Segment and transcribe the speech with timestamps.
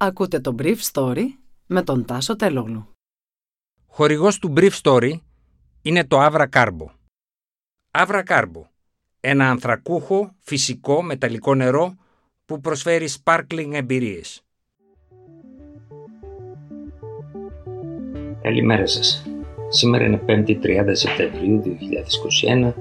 [0.00, 1.24] Ακούτε το Brief Story
[1.66, 2.86] με τον Τάσο Τελόγλου.
[3.86, 5.12] Χορηγός του Brief Story
[5.82, 6.86] είναι το Avra Carbo.
[7.90, 8.62] Avra Carbo,
[9.20, 11.94] ένα ανθρακούχο, φυσικό, μεταλλικό νερό
[12.44, 14.42] που προσφέρει sparkling εμπειρίες.
[18.42, 19.26] Καλημέρα σας.
[19.68, 22.74] Σήμερα είναι 5η 30 Σεπτεμβρίου 2021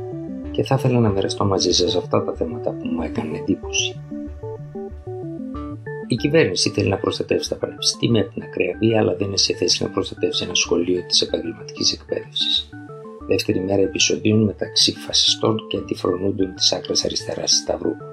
[0.52, 4.02] και θα ήθελα να μοιραστώ μαζί σας αυτά τα θέματα που μου έκανε εντύπωση.
[6.18, 9.56] Η κυβέρνηση θέλει να προστατεύσει τα πανεπιστήμια από την ακραία βία, αλλά δεν είναι σε
[9.56, 12.70] θέση να προστατεύσει ένα σχολείο της επαγγελματικής εκπαίδευσης.
[13.28, 18.11] Δεύτερη μέρα επεισοδίων μεταξύ φασιστών και αντιφρονούντων της άκρας αριστεράς στη Σταυρούπολη.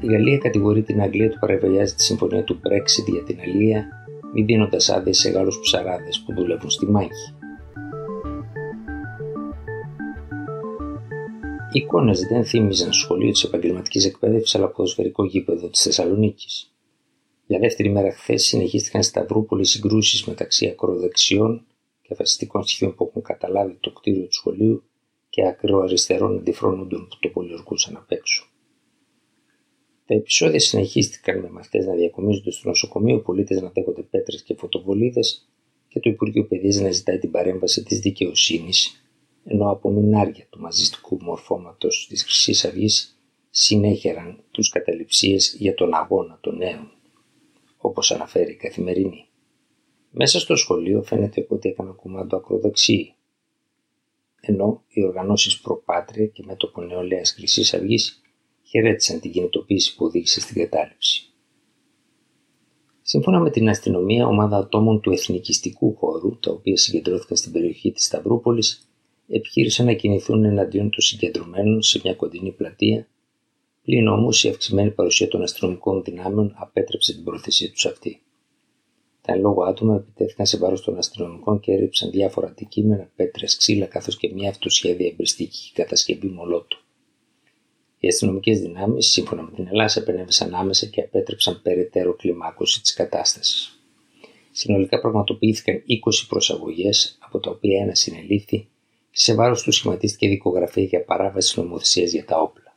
[0.00, 3.86] Η Γαλλία κατηγορεί την Αγγλία του παραβιάζει τη συμφωνία του Brexit για την Αλία,
[4.34, 7.35] μη δίνοντας άδειε σε Γάλλους ψαράδες που δουλεύουν στη μάχη.
[11.76, 16.74] Εικόνες δεν θύμιζαν σχολείο της επαγγελματικής εκπαίδευσης αλλά ποδοσφαιρικό γήπεδο της Θεσσαλονίκης.
[17.46, 21.66] Για δεύτερη μέρα χθες συνεχίστηκαν στη Σταυρούπολη συγκρούσεις μεταξύ ακροδεξιών
[22.02, 24.82] και φασιστικών στοιχείων που έχουν καταλάβει το κτίριο του σχολείου
[25.28, 28.46] και ακροαριστερών αντιφρόνοντων που το πολιορκούσαν απ' έξω.
[30.06, 35.48] Τα επεισόδια συνεχίστηκαν με μαθητές να διακομίζονται στο νοσοκομείο, πολίτες να δέχονται πέτρες και φωτοβολίδες
[35.88, 39.00] και το Υπουργείο Παιδείας να ζητάει την παρέμβαση της δικαιοσύνης
[39.46, 43.20] ενώ από μηνάρια του μαζιστικού μορφώματος της χρυσής αυγής
[43.50, 46.90] συνέχεραν τους καταληψίες για τον αγώνα των νέων,
[47.76, 49.28] όπως αναφέρει η Καθημερινή.
[50.10, 53.14] Μέσα στο σχολείο φαίνεται ότι έκαναν κουμάντο ακροδεξιοί,
[54.40, 58.20] ενώ οι οργανώσεις προπάτρια και μέτωπο νεολαίας χρυσής αυγής
[58.62, 61.30] χαιρέτησαν την κινητοποίηση που οδήγησε στην κατάληψη.
[63.02, 68.04] Σύμφωνα με την αστυνομία, ομάδα ατόμων του εθνικιστικού χώρου, τα οποία συγκεντρώθηκαν στην περιοχή της
[68.04, 68.90] Σταυρούπολης,
[69.28, 73.08] επιχείρησαν να κινηθούν εναντίον των συγκεντρωμένων σε μια κοντινή πλατεία,
[73.82, 78.20] πλην όμως η αυξημένη παρουσία των αστυνομικών δυνάμεων απέτρεψε την πρόθεσή τους αυτή.
[79.20, 83.86] Τα εν λόγω άτομα επιτέθηκαν σε βάρος των αστυνομικών και έριψαν διάφορα αντικείμενα, πέτρες, ξύλα
[83.86, 86.78] καθώς και μια αυτοσχέδια εμπριστική κατασκευή μολότου.
[87.98, 93.80] Οι αστυνομικές δυνάμεις, σύμφωνα με την Ελλάδα, επενέβησαν άμεσα και απέτρεψαν περαιτέρω κλιμάκωση της κατάστασης.
[94.50, 98.75] Συνολικά πραγματοποιήθηκαν 20 προσαγωγές, από τα οποία ένα συνελήφθη και
[99.18, 102.76] σε βάρος του σχηματίστηκε δικογραφία για παράβαση νομοθεσίας για τα όπλα.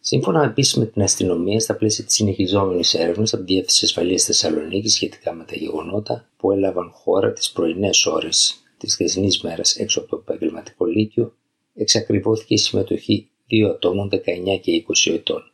[0.00, 4.92] Σύμφωνα επίσης με την αστυνομία, στα πλαίσια της συνεχιζόμενης έρευνας από τη Διεύθυνση Ασφαλείας Θεσσαλονίκης
[4.92, 10.08] σχετικά με τα γεγονότα που έλαβαν χώρα τις πρωινές ώρες της χθεσινής μέρας έξω από
[10.08, 11.36] το επαγγελματικό λύκειο,
[11.74, 15.52] εξακριβώθηκε η συμμετοχή δύο ατόμων 19 και 20 ετών.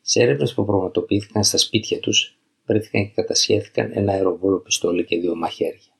[0.00, 5.34] Σε έρευνες που πραγματοποιήθηκαν στα σπίτια τους, βρέθηκαν και κατασχέθηκαν ένα αεροβόλο πιστόλι και δύο
[5.34, 5.95] μαχαίρια.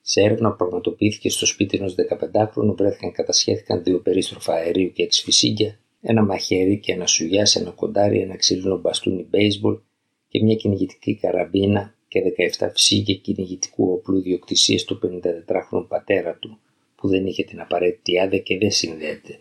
[0.00, 1.94] Σε έρευνα που πραγματοποιήθηκε στο σπίτι ενός
[2.32, 7.58] 15χρονου βρέθηκαν κατασχέθηκαν δύο περίστροφα αερίου και έξι φυσίγγια, ένα μαχαίρι και ένα σουγιά σε
[7.58, 9.80] ένα κοντάρι, ένα ξύλινο μπαστούνι baseball
[10.28, 12.20] και μια κυνηγητική καραμπίνα και
[12.58, 16.58] 17 φυσίγγια κυνηγητικού οπλού διοκτησία του 54χρονου πατέρα του,
[16.96, 19.38] που δεν είχε την απαραίτητη άδεια και δεν συνδέεται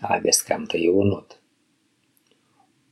[0.00, 1.34] αναγκαστικά με τα γεγονότα.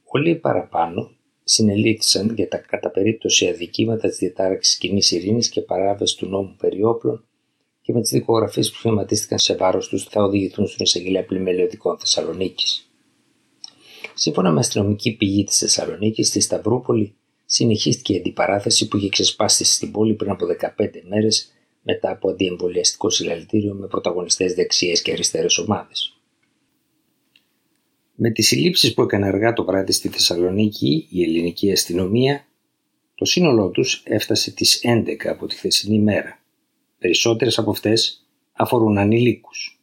[0.05, 1.16] Όλοι οι παραπάνω
[1.49, 6.83] συνελήφθησαν για τα κατά περίπτωση αδικήματα της διατάραξης κοινής ειρήνης και παράβασης του νόμου περί
[6.85, 7.25] όπλων
[7.81, 12.91] και με τις δικογραφίες που σχηματίστηκαν σε βάρος τους θα οδηγηθούν στην εισαγγελία πλημελιωδικών Θεσσαλονίκης.
[14.15, 17.15] Σύμφωνα με αστυνομική πηγή της Θεσσαλονίκης, στη Σταυρούπολη
[17.45, 21.53] συνεχίστηκε η αντιπαράθεση που είχε ξεσπάσει στην πόλη πριν από 15 μέρες
[21.83, 26.16] μετά από αντιεμβολιαστικό συλλαλητήριο με πρωταγωνιστές δεξιές και αριστερές ομάδες.
[28.19, 32.47] Με τις συλλήψεις που έκανε αργά το βράδυ στη Θεσσαλονίκη η ελληνική αστυνομία,
[33.15, 36.39] το σύνολό τους έφτασε τις 11 από τη χθεσινή μέρα.
[36.99, 39.81] Περισσότερες από αυτές αφορούν ανηλίκους.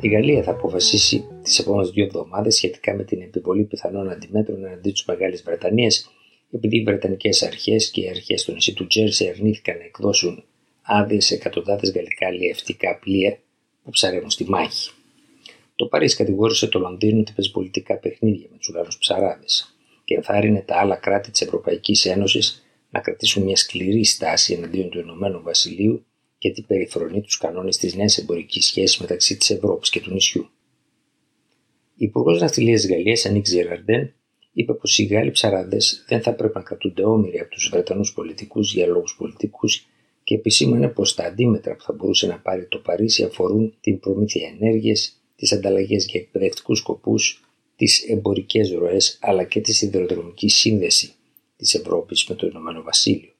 [0.00, 4.90] Η Γαλλία θα αποφασίσει τις επόμενες δύο εβδομάδες σχετικά με την επιβολή πιθανών αντιμέτρων εναντί
[4.90, 6.10] της Μεγάλης Βρετανίας
[6.50, 10.44] επειδή οι Βρετανικές αρχές και οι αρχές του νησί του Τζέρσι αρνήθηκαν να εκδώσουν
[10.82, 13.38] άδειες σε εκατοντάδες γαλλικά αλλιευτικά πλοία
[13.84, 14.90] που ψαρεύουν στη μάχη.
[15.76, 19.74] Το Παρίσι κατηγόρησε το Λονδίνο ότι παίζει πολιτικά παιχνίδια με τους Γάλλου ψαράδες
[20.04, 24.98] και ενθάρρυνε τα άλλα κράτη της Ευρωπαϊκής Ένωσης να κρατήσουν μια σκληρή στάση εναντίον του
[24.98, 26.04] Ηνωμένου Βασιλείου
[26.38, 30.48] γιατί περιφρονεί τους κανόνες της νέας εμπορικής σχέσης μεταξύ της Ευρώπης και του νησιού.
[31.94, 34.14] Η Υπουργός Ναυτιλίας της Γαλλίας, Ανίξ Ζεραρντέν,
[34.52, 38.72] είπε πως οι Γάλλοι ψαράδες δεν θα πρέπει να κρατούνται όμοιροι από τους Βρετανούς πολιτικούς
[38.72, 39.86] για λόγους πολιτικούς
[40.30, 44.48] και επισήμανε πως τα αντίμετρα που θα μπορούσε να πάρει το Παρίσι αφορούν την προμήθεια
[44.48, 47.44] ενέργειας, τις ανταλλαγές για εκπαιδευτικούς σκοπούς,
[47.76, 51.12] τις εμπορικές ροές αλλά και τη σιδηροδρομική σύνδεση
[51.56, 53.30] της Ευρώπης με το Ηνωμένο Βασίλειο.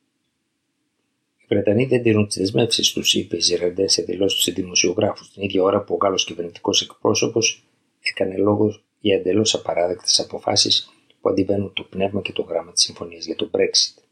[1.37, 5.43] Οι Βρετανοί δεν τηρούν τις δεσμεύσεις τους, είπε η Ζεραντέ σε δηλώσεις σε δημοσιογράφους την
[5.43, 7.64] ίδια ώρα που ο Γάλλος κυβερνητικός εκπρόσωπος
[8.00, 10.90] έκανε λόγος για εντελώς απαράδεκτες αποφάσεις
[11.20, 14.02] που αντιβαίνουν το πνεύμα και το γράμμα της συμφωνίας για το Brexit.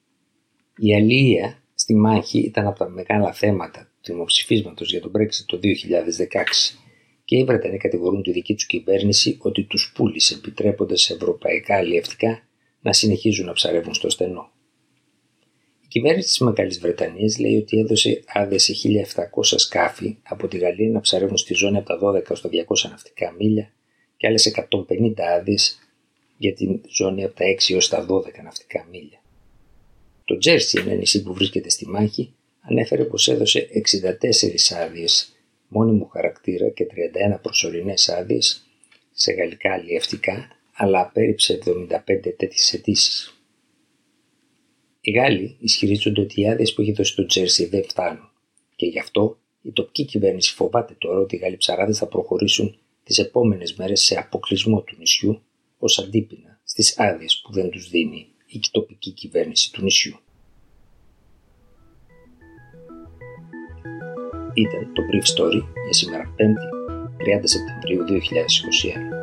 [0.76, 5.58] Η αλληλεία στη μάχη ήταν από τα μεγάλα θέματα του δημοψηφίσματος για το Brexit το
[5.62, 6.76] 2016
[7.25, 12.43] και οι Βρετανοί κατηγορούν τη δική τους κυβέρνηση ότι τους πούλησε επιτρέποντας σε ευρωπαϊκά αλλιευτικά
[12.81, 14.50] να συνεχίζουν να ψαρεύουν στο στενό.
[15.81, 20.91] Η κυβέρνηση της Μεγάλης Βρετανίας λέει ότι έδωσε άδεια σε 1.700 σκάφη από τη Γαλλία
[20.91, 23.73] να ψαρεύουν στη ζώνη από τα 12 στα 200 ναυτικά μίλια
[24.17, 25.79] και άλλες 150 άδειες
[26.37, 29.18] για τη ζώνη από τα 6 έως τα 12 ναυτικά μίλια.
[30.28, 35.32] Το Τζέρσι, ένα νησί που βρίσκεται στη μάχη, ανέφερε πως έδωσε 64 άδειες
[35.69, 36.86] μόνιμου χαρακτήρα και
[37.34, 38.66] 31 προσωρινές άδειες
[39.12, 43.40] σε γαλλικά αλλιευτικά, αλλά απέρριψε 75 τέτοιες αιτήσεις.
[45.00, 48.31] Οι Γάλλοι ισχυρίζονται ότι οι άδειες που έχει δώσει το Τζέρσι δεν φτάνουν
[48.76, 53.19] και γι' αυτό η τοπική κυβέρνηση φοβάται τώρα ότι οι Γάλλοι ψαράδες θα προχωρήσουν τις
[53.19, 55.42] επόμενες μέρες σε αποκλεισμό του νησιού
[55.78, 60.18] ως αντίπεινα στις άδειες που δεν τους δίνει η τοπική κυβέρνηση του νησιού.
[64.54, 66.78] Ήταν το Brief Story για σήμερα 5η
[67.18, 68.04] 30 Σεπτεμβρίου
[69.14, 69.18] 2021.